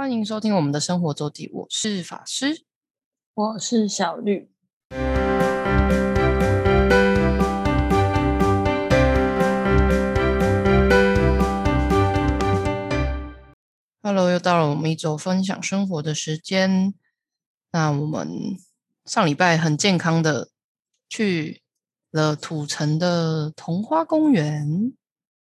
[0.00, 2.64] 欢迎收听我们的生活周记，我是法师，
[3.34, 4.50] 我是小绿。
[14.02, 16.94] Hello，又到了我们一周分享生活的时间。
[17.70, 18.56] 那我们
[19.04, 20.48] 上礼拜很健康的
[21.10, 21.60] 去
[22.10, 24.94] 了土城的桐花公园，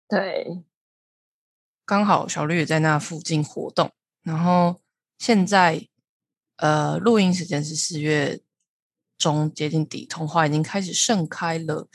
[0.08, 0.64] 对，
[1.86, 3.92] 刚好小绿也在那附近活动。
[4.28, 4.82] 然后
[5.18, 5.88] 现在，
[6.58, 8.42] 呃，录音时间是四月
[9.18, 11.88] 中接近底，桐花已经开始盛开了。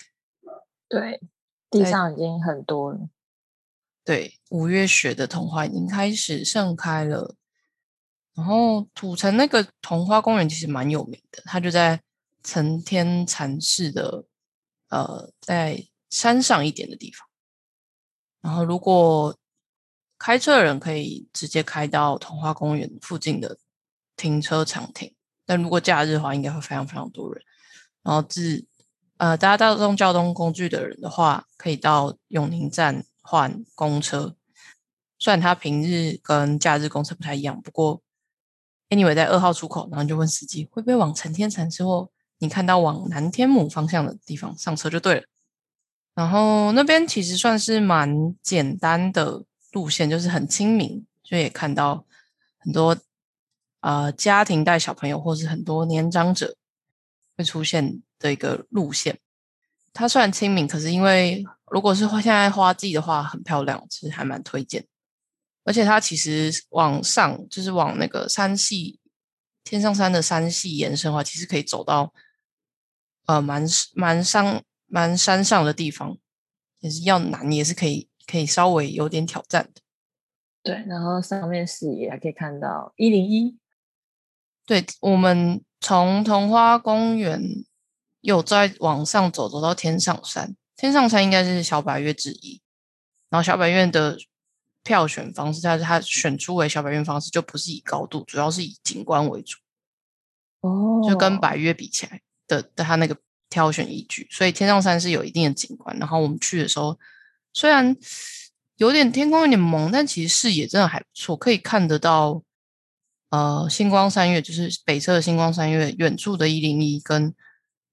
[0.88, 1.20] 对，
[1.68, 3.10] 地上已经很多了。
[4.02, 7.36] 对，五月雪的桐花已经开始盛开了。
[8.34, 12.00] 然后土城那个桐花公园其实蛮有名的，它就在
[12.42, 14.24] 成天禅寺的
[14.88, 17.28] 呃，在山上一点的地方。
[18.40, 19.36] 然后如果
[20.22, 23.58] 开车的人可以直接开到童话公园附近的
[24.16, 25.12] 停车场停，
[25.44, 27.42] 但如果假日的话，应该会非常非常多人。
[28.02, 28.64] 然后自
[29.16, 33.04] 呃大家大众交通工具的人的话，可以到永宁站。
[33.24, 34.34] 换公车，
[35.16, 38.02] 虽然它平日跟假日公车不太一样，不过
[38.88, 45.22] anyway 在二号出口，然后就问司机会不会往成天城之后，你看到往南天母方向的地方上车就对了。
[46.16, 52.06] 然后那边其实算是蛮简单的路线，就是很亲民，就也看到
[52.58, 52.96] 很多
[53.80, 56.56] 呃家庭带小朋友或是很多年长者
[57.36, 59.18] 会出现的一个路线。
[59.92, 64.86] 它虽然亲民，可是因为如果是现在花季的话，很漂亮，其实还蛮推荐。
[65.64, 68.98] 而且它其实往上，就是往那个山系
[69.62, 72.12] 天上山的山系延伸的话，其实可以走到
[73.26, 73.64] 呃蛮
[73.94, 76.16] 蛮山蛮山上的地方，
[76.80, 79.80] 也是要难，也是可以可以稍微有点挑战的。
[80.62, 83.58] 对，然后上面视野还可以看到一零一。
[84.64, 87.42] 对，我们从桐花公园
[88.20, 90.54] 有再往上走，走到天上山。
[90.76, 92.60] 天上山应该是小百月之一，
[93.28, 94.16] 然后小百岳的
[94.84, 99.58] 票选方式，它它选出为小百岳方式就不是以高度，主要是以景观为主。
[100.60, 103.16] 哦，就跟百月比起来的的它那个
[103.50, 105.96] 挑选依据，所以天上山是有一定的景观。
[105.98, 106.96] 然后我们去的时候，
[107.52, 107.96] 虽然
[108.76, 112.42] 有点天空有点蒙，但其实视野真的还不错，可以看得到
[113.30, 117.34] 呃星光三月，就是北侧的星光三月，远处的一零一跟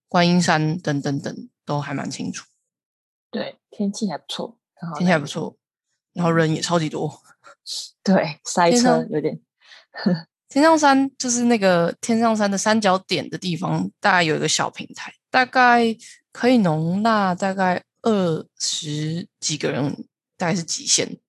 [0.07, 2.45] 观音山等等等都还蛮清楚。
[3.29, 4.57] 对，天气还不错，
[4.97, 5.55] 天气还不错，
[6.13, 7.21] 然后人也超级多，
[8.03, 9.39] 对，塞车有点。
[10.47, 15.95] 天上山就是那个天上山的三角点的地方，大概有一个小平台，大概
[16.31, 21.19] 可以容纳大概二十几个人，大概是极限。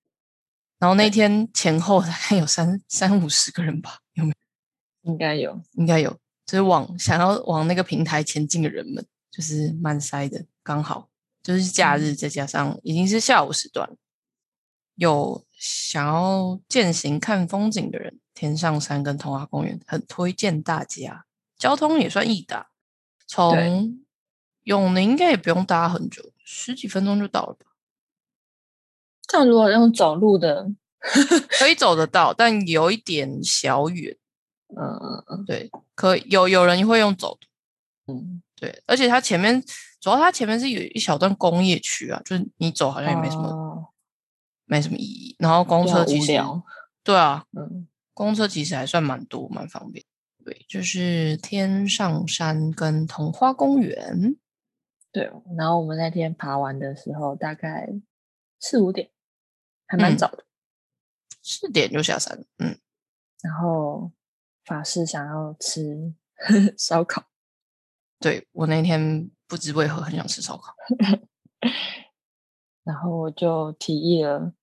[0.79, 4.31] 然后那天前后大概有三三五十个人吧，有没
[5.03, 5.13] 有？
[5.13, 6.11] 应该有，应该有，
[6.47, 11.09] 就是往想要往那个平台前进的人们，就是蛮塞的，刚好。
[11.43, 13.91] 就是假日，再加上已经是下午时段，
[14.97, 21.25] 有想要践行看风景的人，天上山跟童话公园很推荐大家。
[21.57, 22.69] 交通也算易达，
[23.27, 24.05] 从
[24.65, 27.67] 永宁应该也不用搭很久，十几分钟就到了吧。
[29.33, 30.69] 但如果用走路的，
[31.61, 34.17] 可以走得到，但有一点小远。
[34.77, 37.47] 嗯嗯嗯，对，可有有人会用走的。
[38.13, 39.63] 嗯，对，而且它前面。
[40.01, 43.93] 主要它前面是有一小段工业区啊，就是你走好像也没什么，
[44.65, 45.37] 没什么意义。
[45.39, 46.33] 然后公车其实，
[47.05, 50.03] 对啊，嗯，公车其实还算蛮多，蛮方便。
[50.43, 54.37] 对，就是天上山跟桐花公园。
[55.13, 57.89] 对，然后我们那天爬完的时候大概
[58.59, 59.11] 四五点，
[59.87, 60.45] 还蛮早的，
[61.43, 62.45] 四点就下山了。
[62.59, 62.79] 嗯，
[63.43, 64.13] 然后
[64.65, 66.15] 法师想要吃
[66.79, 67.27] 烧烤，
[68.19, 69.31] 对我那天。
[69.51, 70.73] 不知为何很想吃烧烤，
[72.87, 74.55] 然后我就提议了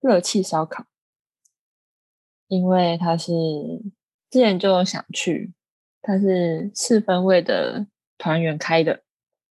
[0.00, 0.86] 热气烧烤，
[2.48, 3.30] 因为他是
[4.30, 5.52] 之前就想去，
[6.00, 9.04] 他是四分位的团员开的，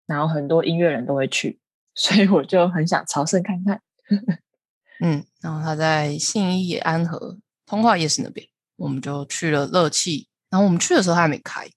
[0.10, 1.58] 然后很多音乐人都会去，
[1.96, 3.82] 所以我就很想朝圣看看。
[5.00, 8.46] 嗯，然后他在信义安和通化夜市那边，
[8.76, 11.70] 我们就去了乐器，然后我们去的时候他还没开，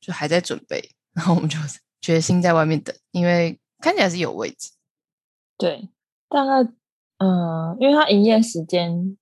[0.00, 1.56] 就还在准备，然后我们就。
[2.02, 4.72] 决心在外面等，因为看起来是有位置。
[5.56, 5.88] 对，
[6.28, 6.68] 大概
[7.18, 9.16] 嗯，因为他营业时间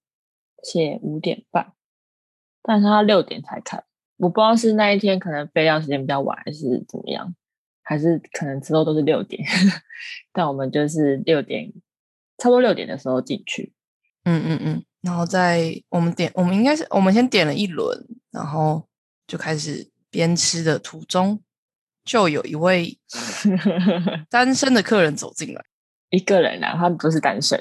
[0.63, 1.75] 写五点半，
[2.63, 3.85] 但是他六点才开。
[4.17, 7.35] 我不知道是那一天可能备料时间比较晚，还是怎么样，
[7.83, 9.45] 还是可能之后都是六点。
[10.33, 11.73] 但我们就是六点，
[12.39, 13.73] 差不多六点的时候进去。
[14.25, 18.87] 嗯嗯嗯，然后在我们点，我们应该是我们先点了一轮，然后
[19.27, 21.41] 就开始边吃的途中，
[22.05, 22.99] 就有一位
[24.29, 25.65] 单身的客人走进来，
[26.11, 27.59] 一个人啊，他们不是单身，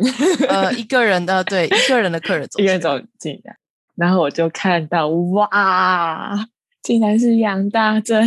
[0.50, 3.58] 呃，一个人的对，一个人的客人走 一个，人走进来，
[3.96, 6.36] 然后我就看到哇，
[6.82, 8.22] 竟然是杨大正，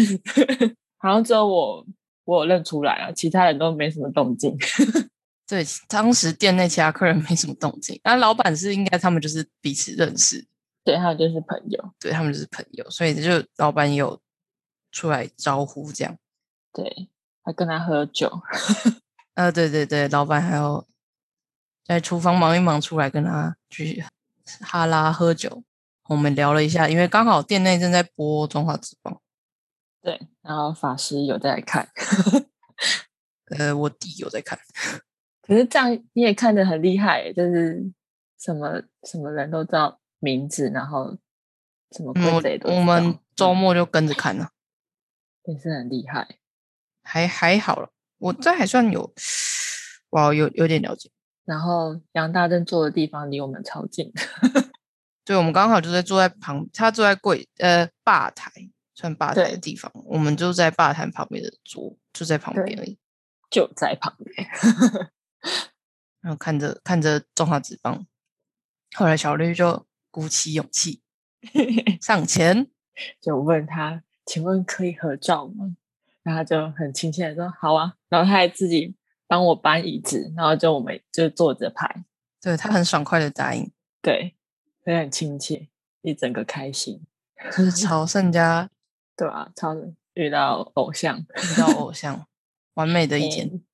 [1.02, 1.84] 好像只有我
[2.24, 4.56] 我有认出来啊，其他人都没什么动静。
[5.48, 10.46] 对，当时店内其他客人没什么动静，那老板是应该他们就是彼此认识，
[10.84, 14.18] 对，还有就是朋友，对他们就是朋友，所以就老板有
[14.92, 16.16] 出来招呼这样。
[16.72, 17.08] 对，
[17.42, 18.30] 还跟他喝酒，
[19.34, 20.86] 呃，对对对，老板还有
[21.84, 24.04] 在厨房忙一忙出来跟他去
[24.60, 25.64] 哈拉喝酒。
[26.08, 29.14] 我们聊了一下，因为刚好店内正在播《中华之邦》，
[30.02, 31.88] 对，然后法师有在看，
[33.56, 34.58] 呃，我弟有在看，
[35.42, 37.92] 可是这样你也看得很厉害，就是
[38.38, 41.16] 什么什么人都知道名字，然后
[41.96, 44.50] 什么嗯规则都我们周嗯末就跟着看了，
[45.44, 46.38] 也是很厉害。
[47.04, 49.12] 还还好了，我这还算有，
[50.10, 51.10] 哇，有有点了解。
[51.44, 54.12] 然后杨大正坐的地方离我们超近，
[55.24, 58.50] 对，我们刚好就在坐在旁，他坐在柜呃吧台，
[59.02, 62.96] 算吧台的地方，我们就在吧台旁边的桌，就在旁对边而已。
[63.50, 64.48] 就在旁边。
[66.22, 68.06] 然后看着看着中华职棒，
[68.94, 71.02] 后来小绿就鼓起勇气
[72.00, 72.68] 上前，
[73.20, 75.76] 就问他：“请问可以合照吗？”
[76.22, 78.94] 然后他就很亲切的说：“好啊。”然后他还自己
[79.26, 82.04] 帮我搬椅子，然后就我们就坐着拍，
[82.40, 84.36] 对他很爽快的答应，对，
[84.84, 85.68] 所以很亲切，
[86.02, 87.04] 一整个开心，
[87.56, 88.70] 就是朝圣家
[89.16, 89.74] 对啊，超
[90.14, 92.26] 遇到偶像遇到偶像，
[92.74, 93.46] 完美的一天。
[93.48, 93.64] 嗯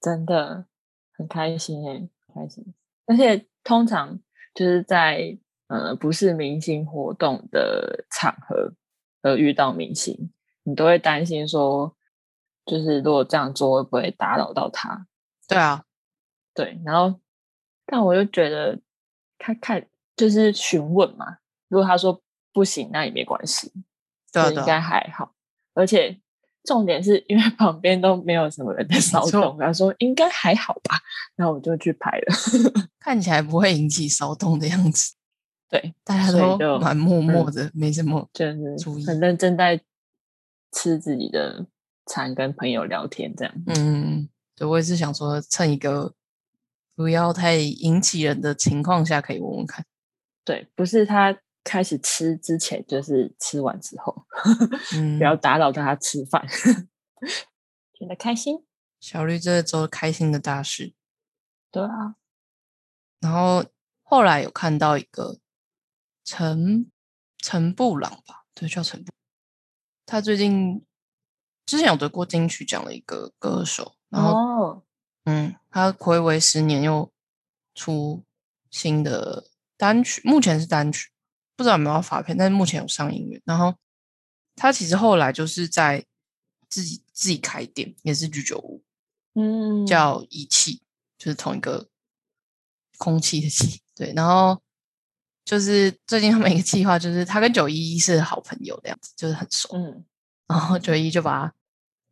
[0.00, 0.64] 真的
[1.12, 2.72] 很开心哎，开心。
[3.04, 4.18] 而且通常
[4.54, 8.72] 就是在呃不是明星活动的场合
[9.20, 10.32] 而遇到明星，
[10.62, 11.94] 你都会担心说，
[12.64, 15.06] 就是如果这样做会不会打扰到他？
[15.46, 15.84] 对啊，
[16.54, 17.20] 对，然后
[17.84, 18.80] 但我就觉得
[19.36, 19.86] 他看
[20.16, 22.22] 就是询问嘛，如果他说
[22.54, 23.70] 不行，那也没关系，
[24.32, 25.34] 对啊，就应该还好。
[25.74, 26.20] 而且
[26.64, 30.96] 重点是因为 旁边都没有什么人在骚错动，他说应该还好吧，
[31.36, 32.34] 然后我就去拍了。
[33.00, 35.14] 看起来不会引起骚动的样子，
[35.68, 38.28] 对，大家都蛮默默嗯的，没什么。
[38.34, 39.80] 就是注意很认真在
[40.72, 41.66] 吃自己的
[42.06, 43.54] 餐，跟朋友聊天这样。
[43.66, 46.12] 嗯，对我也是想说，趁一个
[46.94, 49.84] 不要太引起人的情况下，可以问问看。
[50.44, 54.26] 对，不是他开始吃之前，就是吃完之后，
[54.96, 56.46] 嗯不，要打扰到他吃饭，
[57.94, 58.64] 觉得开心。
[58.98, 60.94] 小绿这周开心的大事。
[61.70, 62.16] 对啊，
[63.20, 63.64] 然后
[64.02, 65.38] 后来有看到一个
[66.24, 66.90] 陈
[67.38, 69.12] 陈布朗吧，对，叫陈布。
[70.04, 70.84] 他最近
[71.64, 74.82] 之前有得过金曲奖的一个歌手，然后、哦，
[75.24, 77.12] 嗯，他暌违十年又
[77.74, 78.24] 出
[78.70, 81.12] 新的单曲，目前是单曲，
[81.60, 83.38] 不知道有没有要发片，但是目前有上音乐。
[83.44, 83.74] 然后
[84.56, 86.02] 他其实后来就是在
[86.70, 88.82] 自己自己开店，也是居酒屋，
[89.34, 90.80] 嗯，叫仪器，
[91.18, 91.86] 就是同一个
[92.96, 93.82] 空气的气。
[93.94, 94.58] 对，然后
[95.44, 99.68] 就是最近他们一个计划，就是他跟九一一是好朋友的样子，就是很熟。
[99.74, 100.02] 嗯，
[100.48, 101.54] 然后九一就把他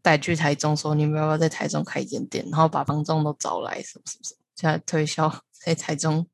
[0.02, 2.45] 带去台中，说你们要不要在台中开一间店？
[2.50, 6.28] 然后把房仲都找来，什么什么什么，现在推销在台中。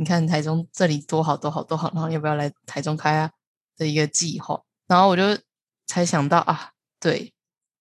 [0.00, 3.30] 你看台中这里多好多好多好，然后要不要来台中开啊
[3.76, 4.58] 的一个计划？
[4.86, 5.22] 然后我就
[5.86, 7.34] 才想到啊，对，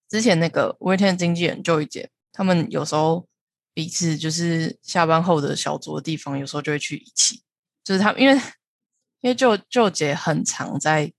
[0.09, 3.25] 之前那个五月天的经纪人就一姐，他们有时候
[3.73, 7.41] 彼此就是下班后的小酌的地方，有时候就会去一起，
[7.85, 8.35] 就是他们因为
[9.21, 11.13] 因为舅舅姐很常在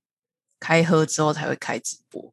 [0.59, 2.30] 开喝之后才会开直播，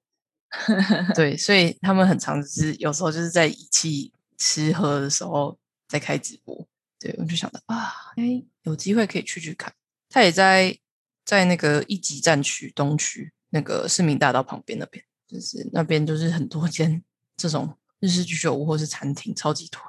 [1.15, 5.57] 对，所以他们很常就是有时候就是在一起吃喝的时候
[5.87, 6.67] 在开直播。
[6.99, 9.73] 对，我就想到啊，哎，有机会可以去去看。
[10.09, 10.77] 他也在
[11.25, 17.03] 在那个一级战区东区那个市民大道旁边那边，就是那边就是很多间
[17.35, 19.79] 这种日式居酒屋或是餐厅，超级多。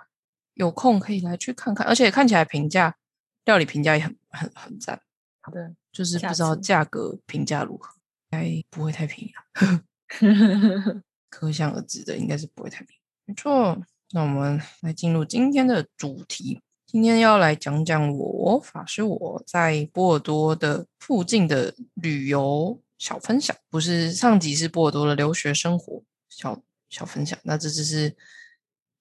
[0.54, 2.96] 有空可以来去看看，而且看起来评价
[3.44, 5.00] 料理评价也很很很赞，
[5.40, 7.94] 好的，就是不知道价格评价如何，
[8.30, 9.84] 应该不会太便宜啊。
[11.30, 13.00] 可想而知的，应该是不会太便宜。
[13.26, 16.60] 没错，那我们来进入今天的主题。
[16.90, 28.16] 今天要来讲讲我法师我在波尔多的附近的旅游小分享，不是上集是波尔多的留学生活小小分享，那这次是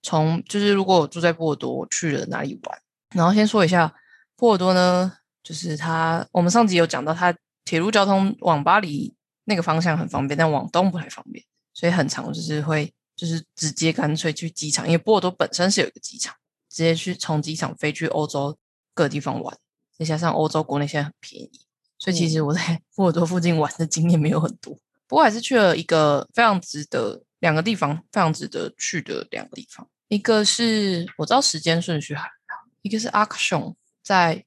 [0.03, 2.77] 从就是如果我住在波尔多，我去了哪里玩。
[3.15, 3.95] 然后先说一下
[4.35, 9.15] 波尔多呢，就是它我们上集有讲到，它铁路交通往巴黎
[9.45, 11.41] 那个方向很方便，但往东不太方便，
[11.73, 16.35] 所以很长就是会就是直接干脆去机场，因为波尔多本身是有一个机场，
[16.69, 18.57] 直接去从机场飞去欧洲
[18.93, 19.57] 各地方玩，
[19.97, 21.51] 再加上欧洲国内现在很便宜，
[21.97, 34.43] 所以其实我在 波尔多附近玩的经验没有很多，不过还是去了一个非常值得两个地方非常值得去的两个地方，一个是我知道时间顺序还好，一个是阿克雄在。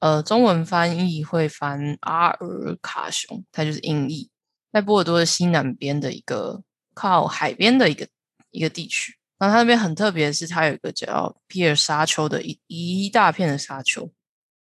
[0.00, 4.30] 呃，中文翻译会翻阿尔卡雄，它就是音译，
[4.72, 6.62] 在波尔多的西南边的一个
[6.94, 8.06] 靠海边的一个
[8.52, 9.18] 一个地区。
[9.38, 14.10] 然后它那边很特别的是，它有一个叫皮尔沙丘的一一大片的沙丘。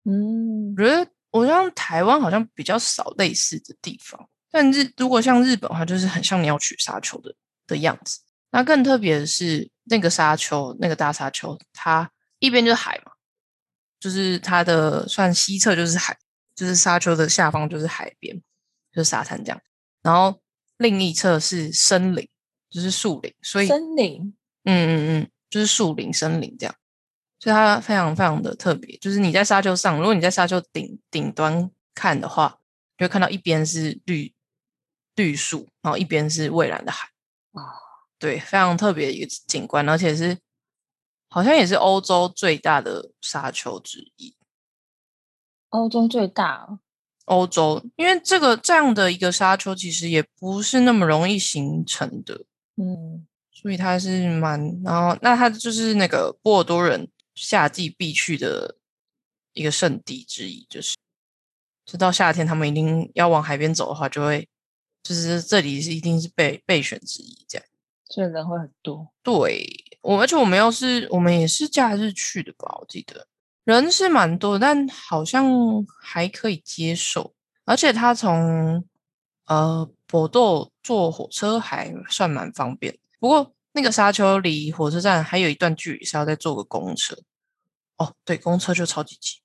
[0.04, 7.34] 嗯，我觉得我像台湾好像比较少类似的地方，但日如果像日本的话，就是很像鸟取沙丘的
[7.66, 8.20] 的样子。
[8.50, 13.12] 那更特别的是，那个沙丘，那个大沙丘，它一边就是海嘛。
[13.98, 16.18] 就是它的算西侧就是海，
[16.56, 18.36] 就是沙丘的下方就是海边，
[18.92, 19.60] 就是沙滩这样。
[20.02, 20.40] 然后
[20.78, 22.28] 另一侧是森林，
[22.68, 23.32] 就是树林。
[23.42, 26.74] 所以森林，嗯嗯嗯，就是树林森林这样。
[27.38, 28.96] 所以它非常非常的特别。
[28.98, 32.60] 就是你在沙丘上，如果你在沙丘顶顶端看的话，
[32.96, 34.34] 就会看到一边是绿
[35.16, 37.08] 绿树，然后一边是蔚蓝的海。
[37.52, 37.62] 啊，
[38.18, 40.38] 对，非常特别的一个景观，而且是。
[41.34, 44.36] 好像也是欧洲最大的沙丘之一。
[45.70, 46.78] 欧洲最大，
[47.24, 52.44] 欧洲，因为这个这样的一个沙丘其实也不是那么容易形成的，
[52.76, 53.26] 嗯，
[53.62, 58.76] 所以它是蛮，然后那它就是那个波尔多人夏季必去的
[59.52, 60.96] 一个圣地之一，就是，
[61.86, 64.48] 就到夏天他们一定要往海边走的话，就会，
[65.04, 67.66] 就是这里是一定是备备选之一，这样，
[68.06, 69.64] 所以人会很多，对。
[70.02, 72.76] 我而且我们又是我们也是假日去的吧？
[72.80, 73.28] 我记得
[73.62, 75.46] 人是蛮多，但好像
[76.00, 77.32] 还可以接受。
[77.64, 78.84] 而且他从
[79.46, 82.98] 呃博多坐火车还算蛮方便。
[83.22, 87.16] 不过那个沙丘离火车站还有一段距离，是要再坐个公车。
[87.96, 89.38] 哦，对，公车就超级挤。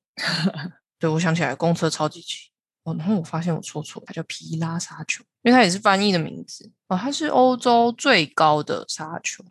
[0.97, 2.49] 对，我想起来，公车超级挤。
[2.81, 6.71] 哦，然后我发现我错错，它叫皮拉沙丘，因为它也是翻译的名字。
[6.87, 9.45] 哦，它是欧洲最高的沙丘。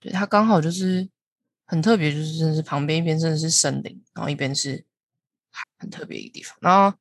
[0.00, 1.08] 对，它刚好就是
[1.64, 4.84] 很特别，就是真的是旁边一边真的是森林，然后一边是
[5.78, 6.58] 很特别一个地方。
[6.60, 6.98] 然后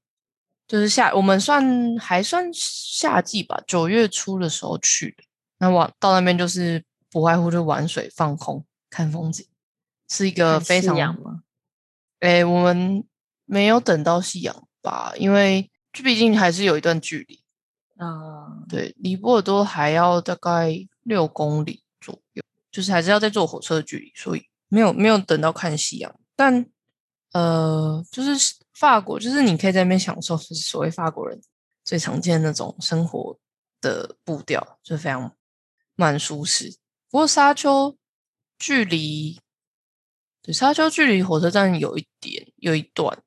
[0.67, 5.23] 就是夏，我们算还算夏季吧，九月初的时候去的。
[5.61, 9.45] 那往到那边就是不外乎就玩水、放空、看风景，
[10.09, 11.43] 是一个非常吗？
[12.19, 13.05] 哎，我们
[13.45, 17.43] 没有等到夕阳吧，因为就毕竟还是有一段距离
[18.03, 18.65] 啊。
[18.67, 22.43] 对，离波尔多还要大概六公里左右。
[22.71, 26.19] 就是还是要再坐火车的距离，所以没有没有等到看夕阳。
[26.35, 26.65] 但
[27.33, 31.39] 呃，就是法国，就是你可以在那边享受，就是所谓法国人
[31.83, 33.37] 最常见的那种生活
[33.81, 35.35] 的步调，就非常
[36.01, 36.77] 蛮舒适。
[37.11, 37.95] 不过沙丘
[38.57, 39.39] 距离，
[40.41, 43.21] 对沙丘距离火车站有一点有一段，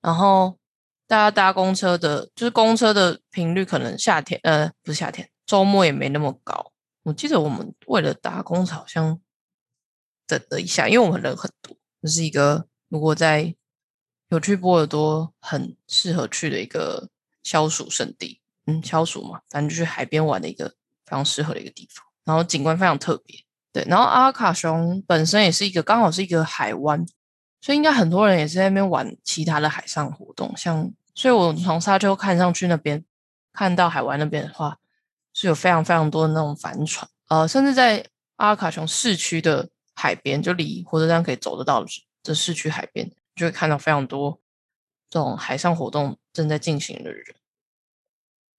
[0.00, 0.58] 然后
[1.06, 6.72] 大家搭公车的，就是公车的频率可能夏天呃不是夏天，周末也没那么高。
[7.04, 9.20] 我记得我们为了搭公车，好像
[10.26, 13.54] 等了一下，因为我们人很多，这是一个如果在
[14.30, 17.08] 有去波尔多很适合去的一个
[17.44, 20.74] 消暑圣地，嗯，消暑嘛，反正就去海边玩的一个
[21.10, 23.36] 非常适合的一个地方，然后景观非常特别，
[23.72, 27.04] 对，然后阿卡雄本身也是一个刚好是一个海湾，
[27.60, 33.04] 所以应该很多人也是在那边玩其他的海上活动，像，所以我从沙丘看上去那边
[33.52, 34.78] 看到海湾那边的话。
[35.32, 41.86] 是有非常非常多的那种帆船，呃，甚至在阿卡雄市区的海边，就离火车站可以走得到
[42.24, 44.40] 的市区海边，就会看到非常多
[45.08, 47.24] 这种海上活动正在进行的人。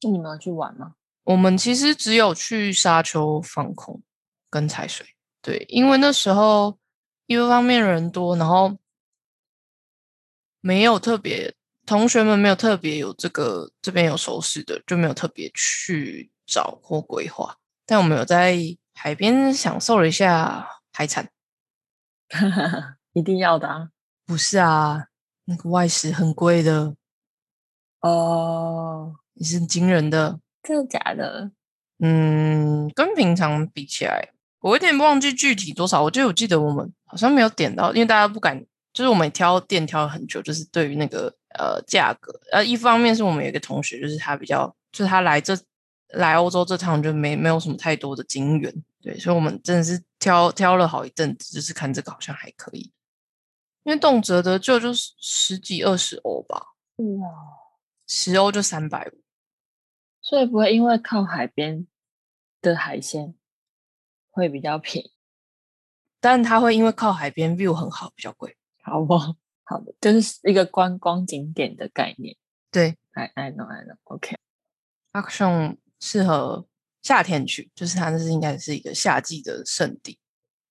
[0.02, 0.96] 那你们要去玩吗？
[1.24, 4.02] 我们其实只有去沙丘放空
[4.50, 5.06] 跟踩水，
[5.42, 6.78] 对，因为那时候
[7.28, 8.78] 一方面人多，然后
[10.60, 16.32] 没有特别同学们没有特别有这个这边有熟识的，就没有特别去。
[16.48, 18.58] 找或规划，但我们有在
[18.94, 21.32] 海边享受了一下海产，
[23.14, 23.90] 一定要的啊！
[24.26, 25.06] 不是啊，
[25.46, 26.98] 那个外食很贵的
[28.02, 31.52] 哦，也是惊人的，真的假的？
[32.00, 36.04] 嗯，跟平常比起来，我有点忘记具体多少。
[36.04, 38.64] 我就我记得我们好像没有点到，因为大家不敢，
[38.94, 45.58] 就是我们挑店挑了很久，就是对于那个呃价格，呃，一方面是我们有一个同学，就是他比较，就是他来这。
[46.16, 52.92] 来欧洲这趟就没没有什么太多的经验，对，所以我们真的是挑挑了好一阵子，就是看这个好像还可以。
[53.84, 56.62] 因为动辄的就就是十几二十欧吧，
[56.98, 57.30] 哇，
[58.08, 59.21] 十欧就三百五。
[60.22, 61.88] 所以不会因为靠海边
[62.62, 63.36] 的海鲜
[64.30, 65.12] 会比较便宜，
[66.20, 68.56] 但它会因为靠海边 view 很好，比较贵。
[68.84, 69.36] 好不好？
[69.64, 72.36] 好的，就是一个观光景点的概念。
[72.72, 74.36] 对 I I know I know，OK。
[75.14, 76.68] ，Action 适合
[77.04, 80.18] 夏天去，就是它那是应该是一个夏季的圣地。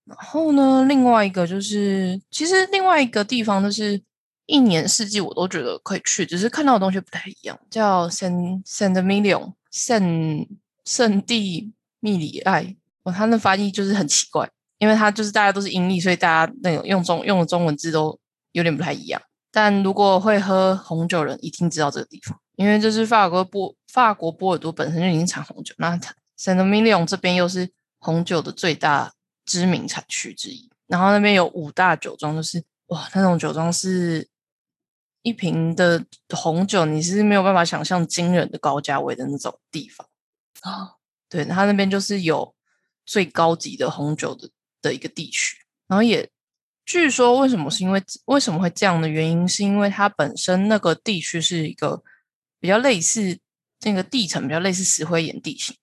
[0.04, 4.02] 然后呢，另外一个就是，其实另外一个地方就是
[4.50, 10.46] 一年四季我都觉得可以去，只是看到的东西不太一样，叫 San San Emilio 圣
[10.84, 12.76] 圣地密里埃。
[13.04, 18.18] 哦，它那翻译就是很奇怪，因为它就是大家都是音译，所以大家那个用中用的中文字都
[18.52, 19.22] 有点不太一样。
[19.52, 29.12] 但如果会喝红酒人，一定知道这个地方，因为这是法国波法国波尔多本身就已经产红酒，那它 Saint Emilion 这边又是红酒的最大
[29.46, 30.68] 知名产区之一。
[30.86, 34.28] 然后那边有五大酒庄，就是哇，那种酒庄是
[35.22, 40.08] 一瓶的红酒，你是没有办法想象惊人的高价位的那种地方。
[40.60, 40.96] 啊，
[41.28, 42.54] 对，它那边就是有
[43.04, 44.50] 最高级的红酒的
[44.80, 46.30] 的一个地区，然后也
[46.84, 52.02] 据说为什么是因为为什么会这样的原因，是因为它本身那个地区是一个
[52.58, 53.38] 比较类似
[53.80, 55.76] 那个地层比较类似石灰岩地形，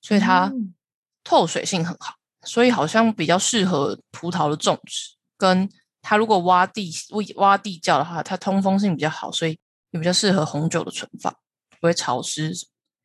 [0.00, 0.74] 所以它嗯
[1.22, 5.14] 透水性很好，所以好像比较适合葡萄的种植。
[5.36, 5.68] 跟
[6.06, 6.92] 它如果挖地
[7.36, 9.58] 挖地窖的话，它通风性比较好，所以
[9.90, 11.34] 也比较适合红酒的存放，
[11.80, 12.52] 不会潮湿。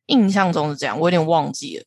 [0.06, 1.84] 印象中是这样，我有点忘记了。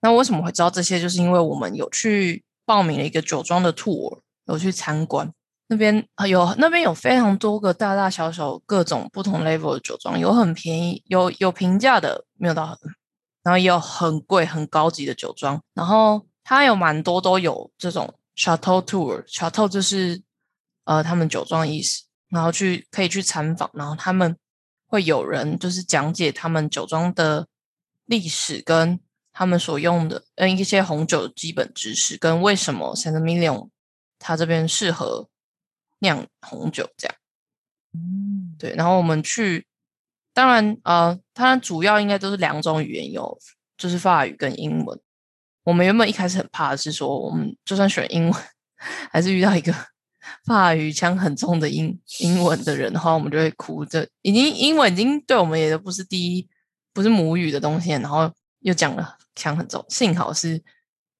[0.00, 1.00] 那为什么会知道这些？
[1.00, 5.32] 就是因为我们有去报名了一个酒庄的 tour，有去参观。
[5.68, 12.76] 那边有那边有非常多个大大小小各种不同 level 的酒庄，有很便宜，有有平价的，没有到很，
[13.42, 15.62] 然后也有很贵很高级的酒庄。
[15.74, 20.20] 然后它有蛮多都有这种 chateau tour，chateau 就是
[20.82, 24.36] 呃他们酒庄的意思，然后去可以去参访，然后他们
[24.88, 27.46] 会有人就是讲解他们酒庄的
[28.06, 28.98] 历史跟
[29.32, 33.68] 他们所用的嗯一些红酒的基本知识，跟为什么 Saint Emilion
[34.18, 35.28] 它这边适合
[36.00, 37.16] 酿红酒这样。
[37.92, 39.68] 嗯，对，然后我们去，
[40.34, 43.38] 当然呃，它主要应该都是两种语言，有
[43.76, 45.00] 就是法语跟英文。
[45.64, 48.42] 我们原本一开始很怕的是说，我们就算选英文，
[49.10, 49.72] 还是遇到一个
[50.44, 54.08] 法语腔很重的英英文的人的话，我们就会哭这。
[54.22, 56.48] 已经英文已经对我们也都不是第一，
[56.92, 60.62] 不是母语的东西，然后又讲了腔很重，幸好是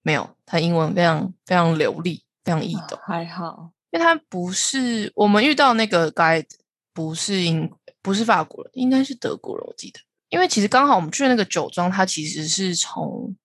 [0.03, 2.99] 没有，他英文非常非常流利，非常易懂。
[3.07, 6.47] 还好，因为他不是我们遇到那个 guide
[6.93, 10.01] 不是英不是法国人，应该是德国人，我记得。
[10.31, 13.37] 因为其实刚好我们去的那个酒庄，它其实是从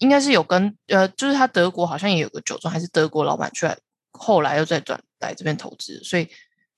[0.00, 3.78] 应该是有跟呃，就是他德国好像也有个酒庄，还是德国老板出来，
[4.10, 6.28] 后来又再转来这边投资，所以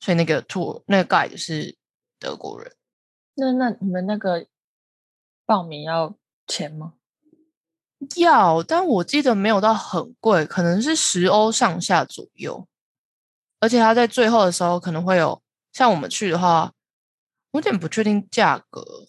[0.01, 1.77] 所以那个 tour 那个 guide 是
[2.19, 2.73] 德国人。
[3.35, 4.47] 那那你们那个
[5.47, 6.15] 报名要
[6.47, 6.95] 钱吗？
[8.17, 12.67] 要，但我记得没有到很贵，可能是十欧上下左右。
[13.61, 15.41] 而且他在最后的时候可能会有，
[15.73, 16.73] 像我们去的话，
[17.53, 19.07] 我有点不确定价格，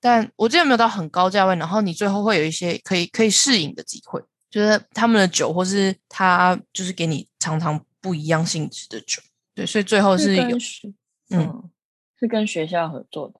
[0.00, 1.54] 但我记得没有到很高价位。
[1.56, 9.22] 然后你最后会有一些可以可以试饮的机会，就是他们的酒，或是他就是给你尝尝不一样性质的酒。
[9.54, 10.88] 对，所以最后是有跟学
[11.30, 11.70] 嗯嗯，
[12.18, 13.34] 是跟学校合作的。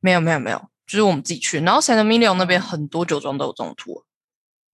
[0.00, 1.60] 没有没有没有，就是我们自己去。
[1.60, 4.04] 然后 San Emilio 那边很多酒庄都有这种 tour。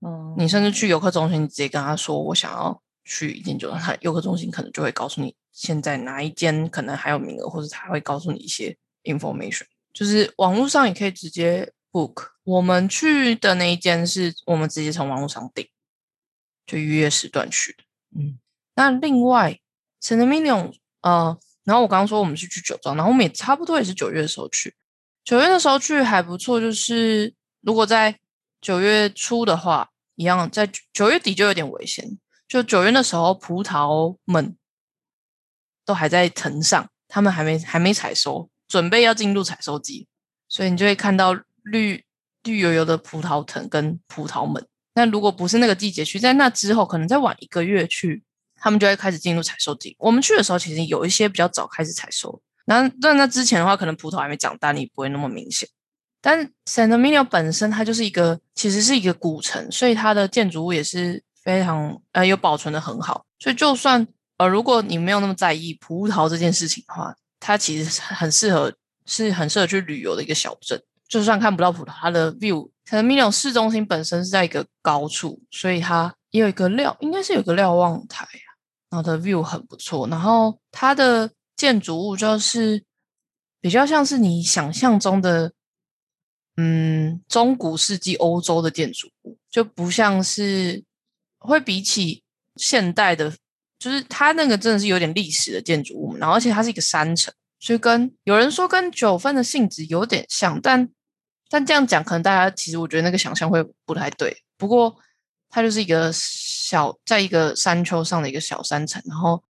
[0.00, 9.64] 嗯，你甚至去游客中心，你直接跟他说我想要去一间酒庄，他游客中心可能就会告诉你现在哪一间可能还有名额，或者他会告诉你一些 information。
[9.92, 12.28] 就是网络上也可以直接 book。
[12.44, 15.68] 我们去的那一间是我们直接从网络上订，
[16.66, 17.84] 就预约时段去的。
[18.18, 18.38] 嗯，
[18.74, 19.58] 那另外
[20.00, 20.72] Emilion，
[21.02, 24.74] 呃，然后我刚刚说我们是去酒庄，然后我们也差不多也是九月的时候去。
[25.22, 28.18] 九月的时候去还不错，就是如果在
[28.60, 32.18] 九月初的话，一样在九九月底就有点危险。
[32.48, 34.56] 就九月的时候，葡萄们
[35.84, 40.06] 都还在藤上，他们还没还没采收，准备要进入采收季，
[40.48, 42.04] 所以你就会看到绿
[42.44, 44.64] 绿油油的葡萄藤跟葡萄们。
[44.94, 48.22] 那如果不是那个季节去，在那之后，可能再晚一个月去，
[48.56, 49.96] 他们就会开始进入采收季。
[49.98, 55.68] 我们去的时候，其实有一些比较早开始采收，那在那之前的话，可能葡萄还没长大，你不会那么明显。
[56.20, 63.24] 但 San Emilio 本身它就是一个，其实是一个古城，所以它的建筑物也是非常呃有保存的很好。
[63.38, 64.06] 所以就算
[64.36, 68.72] 呃如果你没有那么在意葡萄这件事情的话，它其实很适合，
[69.06, 70.80] 是很适合去旅游的一个小镇。
[71.08, 78.24] 就算看不到葡萄，它的 view 它的 Mino 市中心本身是在一个高处，所以它也有一个瞭，应该是有个瞭望台，
[78.90, 82.84] 然后的 view 很不错，然后它的建筑物就是
[83.60, 85.52] 比较像是你想象中的，
[86.56, 90.84] 嗯，中古世纪欧洲的建筑物，就不像是
[91.38, 92.22] 会比起
[92.54, 93.34] 现代的，
[93.80, 100.88] 就是它那个真的是有点历史的建筑物，然后而且它是一个山城，所以跟有人说跟九份的性质有点像，但
[101.48, 104.94] 但这样讲可能大家其实我觉得那个想象会不太对，不过
[105.48, 109.42] 它就是一个小在一个山丘上的一个小山城，然后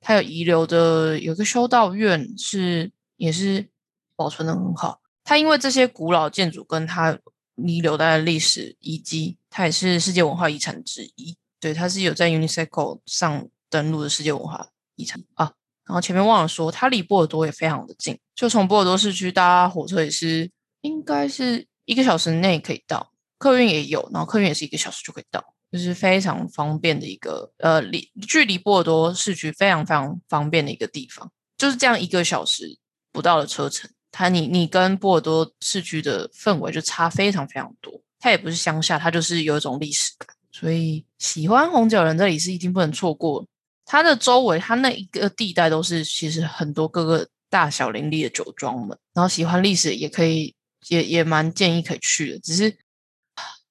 [0.00, 3.66] 它有遗留的有个修道院是也是
[4.14, 5.00] 保存的很好。
[5.24, 7.18] 它因为这些古老建筑跟它
[7.56, 11.36] 遗留的历史遗迹，它也是世界文化遗产之一。
[11.58, 15.52] 对，它是有在 UNESCO 上登录的世界文化遗产啊。
[15.86, 20.50] 然后前面忘了说，它离波尔多也非常的近，就从波尔多市区搭火车也是
[20.82, 32.78] 应该是一个小时内可以到，客运也有，然后客运也是一个小时就可以到，就是非常方便的一个呃离距离波尔多市区非常非常方便的一个地方，就是这样一个小时
[33.10, 33.90] 不到的车程。
[34.12, 43.46] 它你你跟波尔多市区的氛围就差非常非常多，它也不是乡下，它就是有一种历史感，所以喜欢红酒人这里是一定不能错过。
[43.90, 50.54] 它的周围，它那一个地带都是其实很多各个大小林立的酒庄们，然后喜欢历史也可以，
[50.88, 52.38] 也也蛮建议可以去的。
[52.40, 52.76] 只是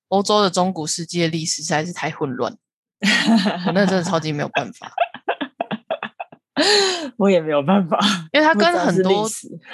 [0.08, 2.52] 欧洲的中古世纪的历史实在是太混乱，
[3.68, 4.92] 我那真的超级没有办法。
[7.18, 8.00] 我也没有办法，
[8.32, 9.30] 因为它 跟很多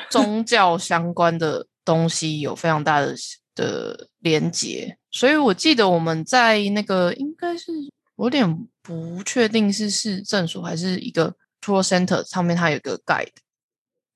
[0.10, 3.16] 宗教相关的东西有非常大的
[3.56, 7.72] 的连接，所以我记得我们在那个应该是
[8.16, 13.32] 我有点不确定是市政府还是一个 tour center 上面，它有一个 guide，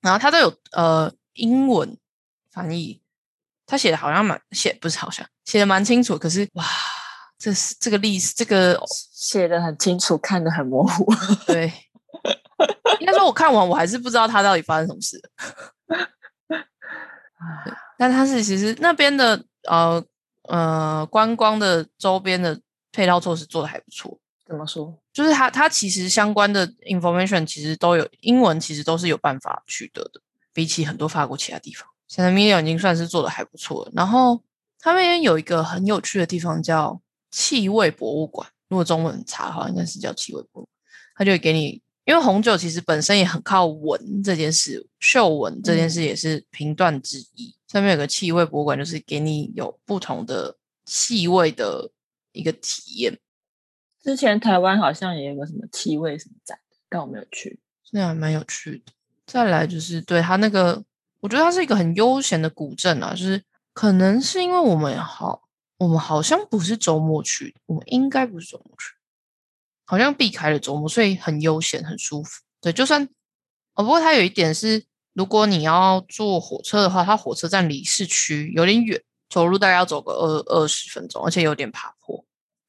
[0.02, 1.98] 然后它都有呃英文
[2.52, 3.02] 翻译，
[3.66, 6.66] 他写的好像蛮写不是好像写的蛮清楚，可是哇，
[7.40, 8.80] 这是这个历史这个
[9.14, 11.06] 写的很清楚，看的很模糊，
[11.48, 11.72] 对。
[13.00, 15.22] 应该说，我看完我还是不知道他到底发生什么事。
[17.98, 20.04] 但他是其实那边的呃
[20.44, 22.60] 呃观光的周边的
[22.92, 24.20] 配套措施做的还不错。
[24.48, 24.98] 怎么说？
[25.12, 30.22] 就是它它其实相关的 information 其实都有英文，其实都是有办法取得的。
[30.54, 33.88] 比起很多法国其他地方，现在 media 已经算是做的还不错。
[33.94, 34.42] 然后
[34.80, 40.70] 他那边有一个很有趣的地方叫气味博物馆，如果中文查的话，应该是叫气味博物馆。
[41.16, 41.82] 他就会给你。
[42.06, 47.54] 因为红酒其实本身也很靠闻这件事，嗅闻这件事也是评断之一。
[47.68, 50.56] 上面有个气味博物馆，就是给你有不同的
[50.86, 51.92] 气味的
[52.32, 53.20] 一个体验。
[54.08, 58.94] 之前台湾好像也有个什么气味什么展，但我没有去，现在还蛮有趣的。
[59.26, 60.82] 再来就是对它那个，
[61.20, 63.44] 我觉得它是一个很悠闲的古镇啊，就是
[63.74, 68.96] 可能是因为我们好，我们好像不是周末去，我们应该不是周末去。
[69.84, 72.42] 好像避开了周末，所以很悠闲，很舒服。
[72.62, 73.04] 对，就算
[73.74, 81.94] 哦，不过它有一点是，如果你要坐火车的话，它火车站离市区有点远，走路大概要走个二二十分钟，而且有点爬。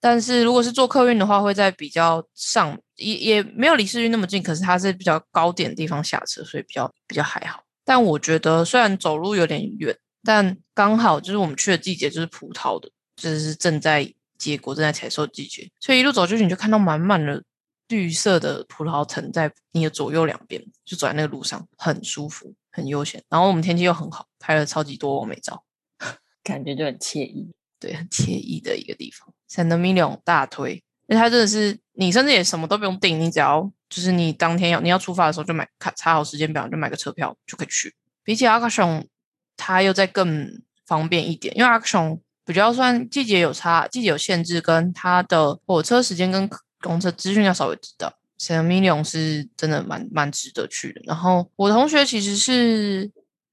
[0.00, 7.62] 但是如果是坐客运的话，会在比较上，也也没有离市区那么近，可是它是比较高点的地方下车，所以比较比较还好。
[7.84, 14.12] 但我觉得虽然走路有点远，但刚好就是我们去的季节就是葡萄的，就是正在。
[14.38, 17.42] 结果正在采收季节，所以一路走进去，你就看到满满的
[17.88, 23.20] 绿色的葡萄藤在你的左右两边，就走在那个路上，很舒服，很悠闲。
[23.28, 25.64] 然后我们天气又很好，拍了超级多美照，
[26.44, 29.34] 感觉就很惬意，对，很惬意的一个地方。
[29.50, 30.74] San dominion 大推，
[31.06, 37.94] 因为它真的是你甚至也什么都不用订，你只要就是你当天要你要出发的时候就买卡查好时间表，就买个车票就可以去。
[38.22, 39.06] 比起阿克松，
[39.56, 42.20] 它又再更方便一点，因为阿克松。
[42.44, 46.48] 比较算季节有差，季节有限制，跟它的火车时间跟
[46.80, 48.11] 公车资讯要稍微知道。
[48.38, 51.02] San m i l i o n 是真的蛮蛮值得去的。
[51.04, 53.11] 然后我同学其实是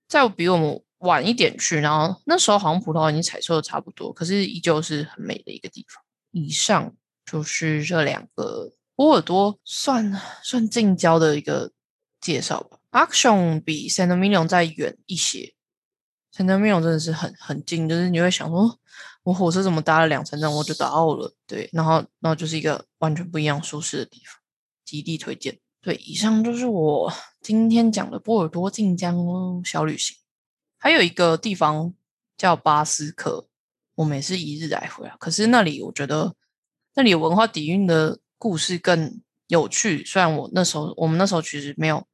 [0.07, 6.03] 在比我们晚一点去，然后那时候好像葡萄已经采收的差不多，可是依旧是很美的一个地方。
[6.31, 6.93] 以上
[7.25, 11.71] 就是这两个波尔多算算近郊的一个
[12.19, 12.79] 介绍吧。
[12.91, 15.53] Action 比 San m i l i o n 再远一些
[16.33, 18.79] ，San m i l i o n 真的是很很近，就是你会想说。
[19.23, 21.33] 我火车怎么搭了两层站我就到了？
[21.47, 24.35] 对，然后然后就是一个完全不一样舒适的地方，
[24.85, 25.57] 极力推荐。
[25.81, 29.17] 对，以上就是我今天讲的波尔多近江
[29.65, 30.15] 小旅行。
[30.85, 31.91] 还有一个地方
[32.37, 33.47] 叫巴斯克，
[33.95, 35.15] 我们也是一日来回啊。
[35.19, 36.35] 可是那里我觉得
[36.93, 40.05] 那里文化底蕴的故事更有趣。
[40.05, 42.05] 虽然我那时候我们那时候其实没有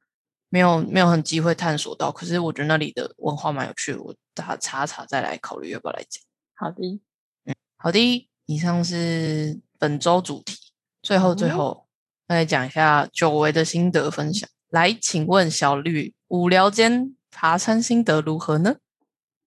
[0.48, 3.92] 没有没有很机会探索到，可是我觉得那里的文化蛮有趣。
[3.94, 6.22] 我打查查再来考虑要不要来讲。
[6.54, 6.98] 好的，
[7.44, 8.26] 嗯，好的。
[8.46, 10.56] 以上是本周主题。
[11.02, 11.86] 最后，最后
[12.26, 14.48] 来讲一下久违的心得分享。
[14.70, 18.76] 来，请问小绿，无聊间爬山心得如何呢？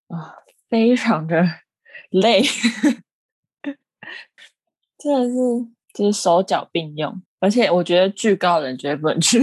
[0.07, 0.35] 啊，
[0.67, 1.45] 非常的
[2.11, 2.41] 累，
[4.97, 5.35] 真的是
[5.93, 9.39] 就是手脚并用，而且我觉得巨高的人绝对不能去，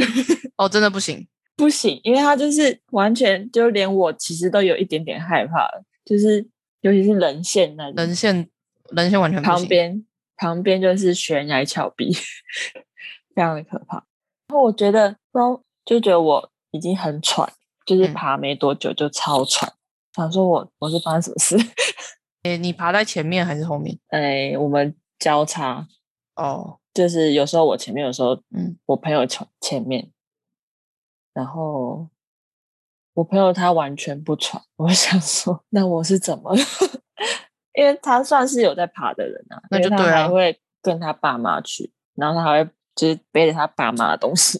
[0.57, 1.26] 哦，真的不行，
[1.57, 6.46] 不行，因为他就是完全就连我其实都有一点点害怕了，就是
[6.83, 8.48] 尤其是人线那里人线
[8.90, 9.55] 人线完全不行。
[9.55, 12.12] 旁边旁边就是悬崖峭壁，
[13.35, 14.05] 非常的可怕。
[14.48, 17.50] 然后我觉得，然后就觉得我已经很喘，
[17.87, 19.73] 就是嗯爬没多久就超喘，
[20.14, 21.57] 想说我我是发生什么事？
[22.45, 23.99] 诶，你爬在前面还是后面？
[24.09, 25.87] 哎，我们交叉，
[26.35, 30.11] 哦，就是有时候我前面，有时候嗯，我朋友前前面，
[31.33, 32.09] 然后
[33.14, 36.62] 我朋友他完全不喘，我 想说，那我是怎么了？
[37.79, 44.59] 因为他算是有在爬的人啊，因为他那就对啊还会跟他爸妈去，然后他还会就是背着他爸妈的东西，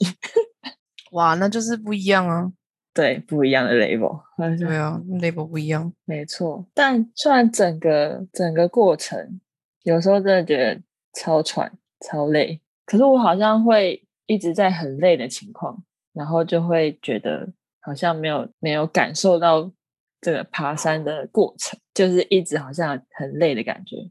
[1.11, 2.53] 哇，那就是不一样啊。
[2.95, 4.21] 对，不一样的 label，
[4.59, 5.93] 对啊， label 不一样。
[6.05, 6.67] 没错。
[6.75, 9.41] 但虽然整个整个过程
[9.83, 10.81] 有时候真的觉得
[11.15, 17.49] 超喘、超累，可是我好像会一直在很累的情况，然后就会觉得
[17.81, 19.73] 好像没有没有感受到
[20.21, 24.11] 这个爬山的过程，就是一直好像很累的感觉。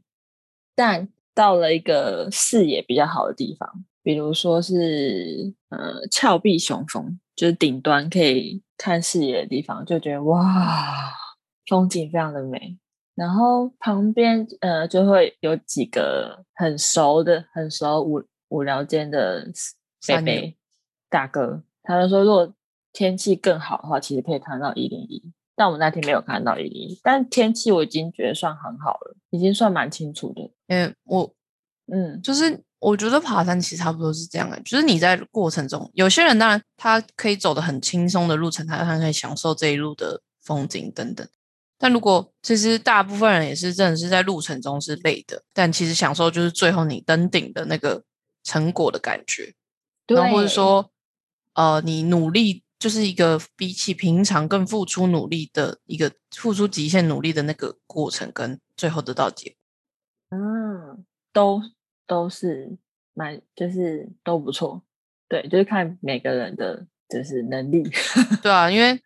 [0.74, 11.14] 但到了一个视野比较好的地方，比如说是呃峭壁雄峰，就是顶端可以看视野的地方，就觉得哇，
[11.66, 12.76] 风景非常的美。
[13.14, 19.52] 然后旁边呃就会有几个很熟的、很熟无无聊间的贝
[20.00, 20.56] 山友贝
[21.08, 22.52] 大哥，他就说如果
[22.92, 25.32] 天气更好的话，其实可以看到一零一。
[25.54, 30.50] 但我们那天没有看到一零一，但天气我已经觉得算很好了，已经算蛮清楚的。
[30.66, 31.32] 嗯，我
[31.92, 41.26] 嗯，就是我觉得爬山其实差不多是这样的，就是你在过程中，有些人当然他可以走得很轻松的路程，他他可以享受这一路的风景等等。
[41.78, 48.02] 但如果其实大部分人也是真的是在路程中是累的，但其实享受就是最后你登顶的那个
[48.42, 49.54] 成果的感觉，
[50.08, 50.90] 然后或者对说
[51.54, 59.56] 呃你努力就是一个比起平常更付出努力的一个付出极限努力的那个过程，跟最后得到的结果。
[60.30, 61.62] 嗯，都
[62.06, 62.76] 都是
[63.14, 64.82] 蛮，就是都不错。
[65.28, 67.82] 对，就是看每个人的就是能力。
[68.42, 69.00] 对啊，因为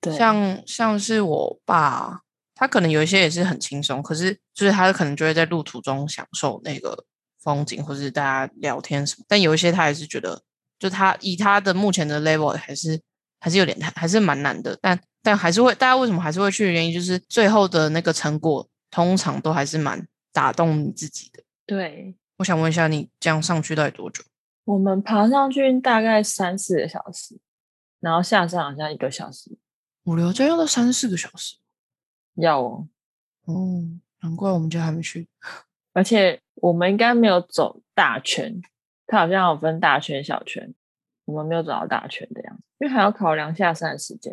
[0.00, 2.22] 对像像是我爸，
[2.54, 7.04] 他可能有一些也是很轻松，可是就是他可能就会在路途中享受那个
[7.40, 9.24] 风景，或是大家聊天什么。
[9.28, 10.42] 但有一些他还是觉得，
[10.78, 13.00] 就他以他的目前的 level 还是
[13.40, 14.78] 还是有点还是蛮难的。
[14.80, 21.42] 但但还是会，大家为什么还是会去的原因，就是最后的那个成果通常都还是蛮打动你自己的。
[21.66, 24.24] 对，我想问一下，你这样上去到底多久？
[24.64, 27.38] 我们爬上去大概三四个小时，
[28.00, 29.56] 然后下山好像一个小时。
[30.04, 31.56] 五六这要到三四个小时。
[32.34, 32.88] 要哦，
[33.44, 33.84] 哦，
[34.22, 35.28] 难怪我们家还没去。
[35.92, 38.60] 而且我们应该没有走大圈，
[39.06, 40.74] 它好像有分大圈、小圈，
[41.26, 44.32] 我们没有走到大圈的样子，因为还要考量下山的时间。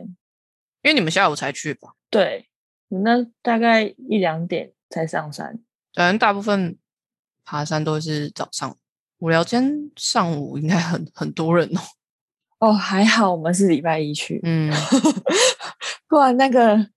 [0.82, 1.94] 因为你们下午才去吧？
[2.10, 2.50] 对，
[2.88, 5.60] 我们那大概一两点才上山。
[5.94, 6.80] 反正大部分
[7.44, 8.78] 爬山都是早上，
[9.20, 11.82] 无聊间上午应该很很多人哦。
[12.60, 14.72] 哦，还好我们是礼拜一去，嗯，
[16.08, 16.90] 不然那个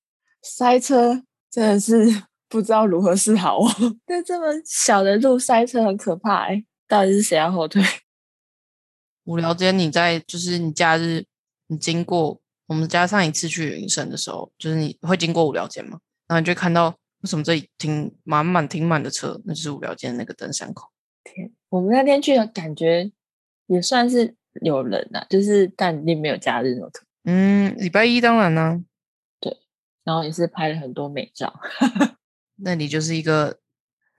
[0.42, 3.70] 塞车真的是不知道如何是好哦。
[4.06, 7.82] 那这么小的路塞车很可怕哎、到底是谁要后退？
[9.24, 11.24] 无聊间你在就是你假日
[11.68, 20.90] 你经过我们家上一次去云深的时候，就是你会经过无聊间嘛，然后你就看到为什么这里停满满停满的车，那就是无聊间那个登山口。
[21.24, 23.10] 天，我们那天去的感觉
[23.66, 26.90] 也算是有人呐、就是但并没有假日那种。
[27.24, 28.78] 嗯，礼拜一当然啦、
[30.04, 31.58] 然后也是拍了很多美照。
[32.62, 33.58] 那你就是一个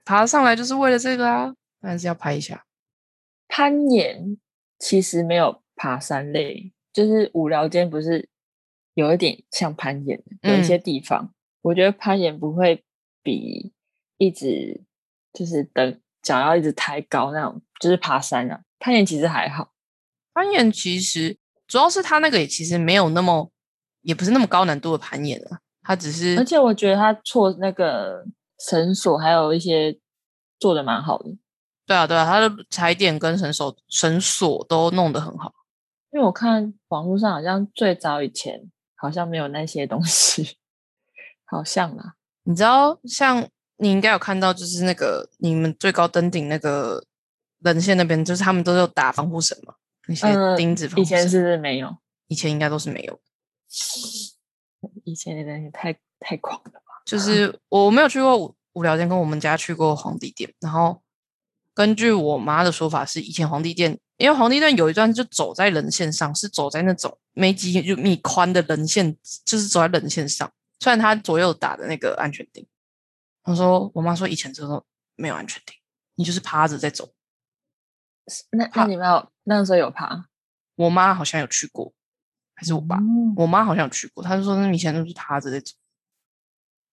[0.04, 2.66] 爬上来就是为了这个啊，当然是要拍一下。
[3.46, 4.36] 攀岩
[4.80, 8.28] 其实没有爬山累，就是无聊间不是
[8.94, 12.82] 有一点像攀岩，有一些地方，我觉得攀岩不会
[13.26, 13.72] 比
[14.18, 14.84] 一直
[15.32, 18.62] 就是等脚要一直抬高那种，就是爬山啊。
[18.78, 19.72] 攀岩其实还好，
[20.32, 21.36] 攀岩其实
[21.66, 23.50] 主要是它那个也其实没有那么，
[24.02, 28.24] 也不是那么高难度的攀岩啊，它只是而且我觉得他错那个
[28.60, 29.98] 绳索还有一些
[30.60, 31.36] 做的蛮好的，
[31.86, 35.52] 对啊对啊，它的踩点跟绳索绳索都弄得很好。
[36.12, 40.56] 因为我看网络上好像最早以前好像没有那些东西，
[41.44, 42.15] 好像啦。
[42.46, 43.46] 你知道，像
[43.78, 47.04] 你应该有看到，就是那个你们最高登顶那个
[47.58, 49.74] 人线那边，就是他们都有打防护绳嘛，
[50.06, 51.04] 那些嗯钉子防护绳。
[51.04, 51.96] 以前是不是没有？
[52.28, 53.20] 以前应该都是没有，
[55.04, 57.02] 以前的人也太太狂了吧？
[57.04, 60.54] 就 是我没有去过五五寮店，跟我们家去过皇帝店。
[60.60, 61.02] 然后
[61.74, 70.50] 根据我妈的说法是，以前皇帝店，因为皇帝店有一段就走在人线上，是走在那种没几米宽的人线，就是走在人线上。
[70.80, 72.66] 虽然他左右打的那个安全钉，
[73.44, 74.84] 我说我妈说以前这都
[75.14, 75.74] 没有安全钉，
[76.14, 77.14] 你就是趴着在走。
[78.50, 80.28] 那那你们有那时候有爬？
[80.74, 81.94] 我妈好像有去过，
[82.54, 82.96] 还是我爸？
[82.96, 85.74] 嗯我妈好像有去过，她就说那以前都是趴着在走，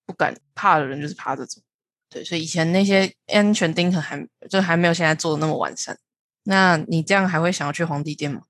[0.06, 1.62] 不敢怕的人就是趴着走。
[2.10, 5.98] 对，所以以前那些安全钉可能还就还没有现在做的那么完善。
[6.44, 8.44] 那你这样还会想要去皇帝殿吗？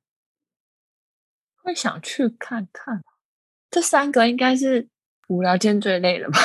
[1.56, 3.02] 会想去看看。
[3.72, 4.90] 这三个应该是
[5.34, 6.38] 无聊间最累了吧？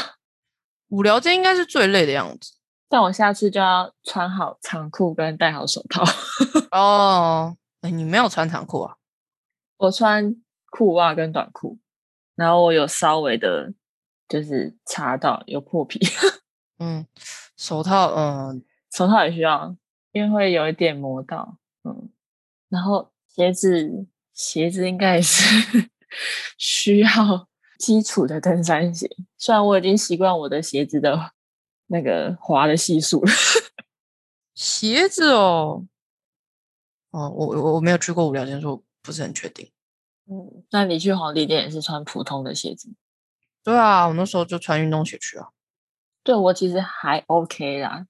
[0.89, 2.55] 无聊间应该是最累的样子
[2.89, 6.03] 但我下次就要穿好长裤跟戴好手套。
[6.73, 7.57] 哦。
[7.83, 8.97] 哎，你没有穿长裤啊？
[9.77, 10.35] 我穿
[10.71, 11.79] 裤袜跟短裤，
[12.35, 13.73] 然后我有稍微的，
[14.29, 16.01] 就是擦到有破皮，
[16.81, 17.07] 嗯，
[17.57, 19.77] 手套，嗯，手套也需要，
[20.11, 21.59] 因为会有一点磨到。
[21.85, 22.11] 嗯，
[22.69, 25.89] 然后鞋子，鞋子应该也是
[26.59, 27.09] 需要
[27.79, 31.31] 基础的登山鞋，虽然我已经习惯我的鞋子的
[31.87, 33.33] 那个滑的系数了。
[34.55, 35.87] 鞋子哦。
[37.11, 39.71] 哦，我我我没有去过五所以我不是很确定。
[40.27, 42.91] 嗯，那你去皇帝店也是穿普通的鞋子？
[43.65, 45.49] 对啊，我那时候就穿运动鞋去啊。
[46.23, 48.07] 对我其实还 OK 啦，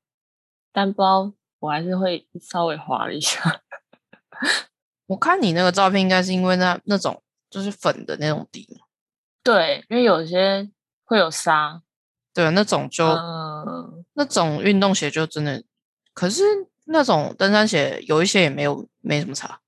[0.73, 3.61] 但不知道我还是会稍微滑了一下。
[5.07, 8.87] 我看你那个照片，应该是因为那那种就是粉的那种底嘛。
[9.43, 10.71] 对，因为有些
[11.05, 11.83] 会有沙，
[12.35, 15.65] 对啊，那种就、嗯，那种运动鞋就真的，
[16.13, 16.43] 可是
[16.85, 19.61] 那种登山鞋有一些也没有没什么差。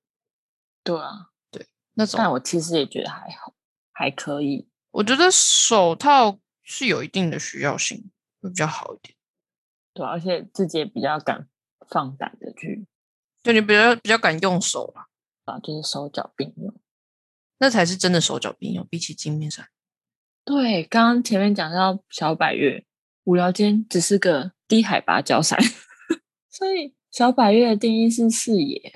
[0.82, 1.28] 对啊。
[1.50, 3.54] 对那种但我其实也觉得还好，
[3.92, 4.68] 还可以。
[4.90, 9.16] 我觉得手套是有一定的需要性，会比较好一点。
[9.92, 11.48] 对啊，而且自己也比较敢
[11.88, 12.86] 放胆的去
[13.42, 15.06] 就你比较比较敢用手啦，
[15.44, 16.74] 啊，就是手脚并用。
[17.60, 19.68] 那才是真的手脚并用，比起镜面山。
[20.44, 22.84] 对，刚刚前面讲到小百越，
[23.24, 25.58] 无聊间只是个低海拔郊山，
[26.50, 28.92] 所以小百越的定义是视野。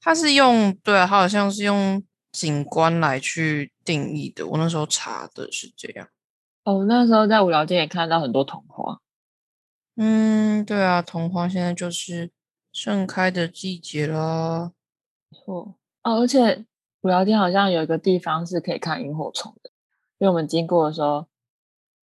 [0.00, 4.46] 它是用对啊，它好像是用景观来去定义的。
[4.46, 6.08] 我那时候查的是这样。
[6.64, 9.00] 哦，那时候在无聊间也看到很多桐花。
[9.96, 12.30] 嗯，对啊，桐花现在就是
[12.72, 14.72] 盛开的季节啦。
[15.30, 16.64] 错哦，而且
[17.02, 19.70] 无聊间好像有一个地方是可以看萤火虫的，
[20.18, 21.26] 因为我们经过的时候，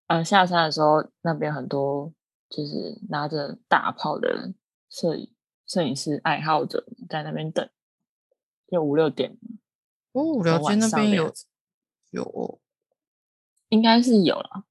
[0.07, 2.13] 嗯、下山的时候，那边很多
[2.49, 4.53] 就是拿着大炮的
[4.89, 5.33] 摄影
[5.65, 7.67] 摄影师爱好者在那边等，
[8.67, 9.37] 就五六点，
[10.11, 11.33] 哦，五寮街晚那边有
[12.11, 12.59] 有哦
[13.69, 14.65] 应该是有了。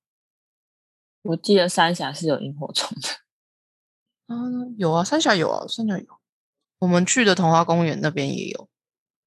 [1.22, 3.08] 我记得三峡是有萤火虫的，
[4.32, 4.36] 啊，
[4.76, 6.06] 有啊，三峡有啊，三峡有。
[6.78, 8.68] 我们去的童话公园那边也有。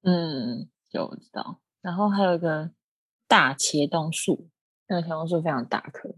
[0.02, 1.60] 嗯，有我知道。
[1.80, 2.70] 然后还有一个
[3.28, 4.48] 大茄冬树，
[4.88, 6.14] 那个茄冬树非常大棵，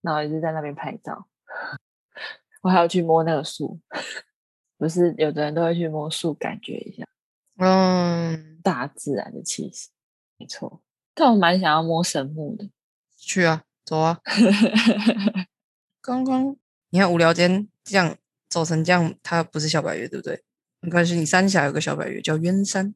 [0.00, 1.28] 然后一直在那边拍照。
[2.62, 3.80] 我还要去摸那个树，
[4.78, 7.04] 不是有的人都会去摸树，感觉一下
[7.56, 9.90] 嗯，大自然的气息。
[10.38, 10.82] 没错，
[11.14, 12.70] 但我蛮想要摸神木的。
[13.16, 14.20] 去啊，走啊。
[16.00, 16.56] 刚刚
[16.90, 18.16] 你看无聊间这样
[18.48, 20.42] 走成这样，它不是小白月，对不对？
[20.80, 22.94] 没关系，你三峡有个小白月叫鸢山，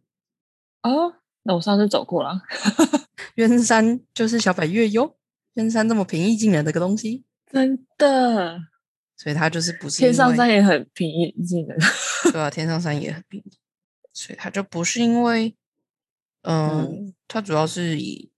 [0.82, 2.40] 哦，那我上次走过了，
[3.36, 5.16] 鸢山就是小百岳哟。
[5.54, 8.58] 鸢山这么平易近人的个东西，真的，
[9.16, 11.78] 所以它就是不是天上山也很平易近人。
[12.30, 13.58] 对啊，天上山也很平易，
[14.12, 15.56] 所以它就不是因为，
[16.42, 18.30] 嗯，嗯它主要是以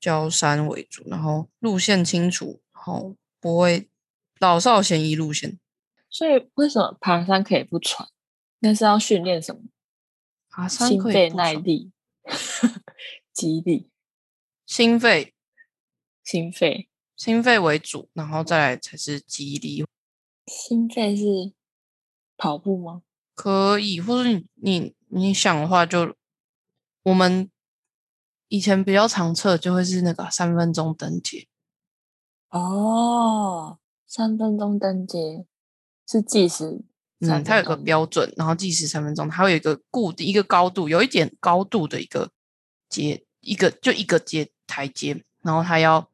[0.00, 3.88] 焦山为主，然后路线清楚，然后不会
[4.40, 5.60] 老少咸宜路线。
[6.10, 8.08] 所以为什么爬山可以不喘？
[8.58, 9.60] 那是要训练什么？
[10.58, 11.92] 爬山心肺耐力、
[13.32, 13.88] 肌力、
[14.66, 15.32] 心肺。
[16.24, 16.88] 心肺。
[17.14, 19.86] 心肺为主，然后再来才是肌力，
[20.46, 21.52] 心肺是
[22.36, 23.02] 跑步吗？
[23.34, 26.16] 可以，或者你你你想的话就，
[27.04, 27.48] 我们
[28.48, 31.46] 以前比较常测就会是那个三分钟登阶，
[32.50, 33.78] 哦，
[34.08, 35.46] 三分钟登阶
[36.04, 36.82] 是计时
[37.20, 42.30] 三嗯，它有个标准，然后计时三分钟，它会有一个固定一个高度，有一点高度的一个
[42.88, 46.10] 阶，一个就一个阶台阶，然后它要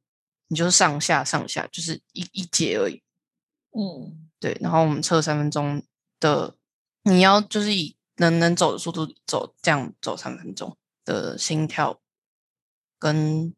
[0.48, 3.02] 你就是上下上下，就是一一节而已，
[3.72, 5.82] 嗯，对，然后我们测三分钟
[6.20, 6.56] 的
[7.02, 12.00] 你要就是以能能走的速度走，这样走三分钟的心跳，
[12.98, 13.54] 跟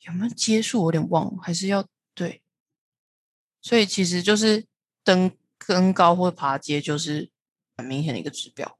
[0.00, 2.42] 有没有接触我有点忘了，还是要对，
[3.60, 4.66] 所以其实就是
[5.02, 5.30] 登
[5.66, 7.30] 登高或爬阶就是
[7.76, 8.78] 很明显的一个指标。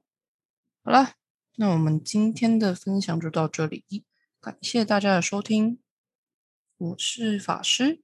[0.83, 1.13] 好了，
[1.55, 4.05] 那我们今天的分享就到这里，
[4.39, 5.79] 感谢大家的收听，
[6.77, 8.01] 我是法师，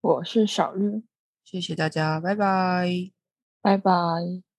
[0.00, 1.02] 我是小日，
[1.44, 3.12] 谢谢大家，拜拜。
[3.60, 4.51] 拜拜。